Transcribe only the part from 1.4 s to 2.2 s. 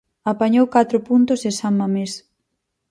en San Mamés.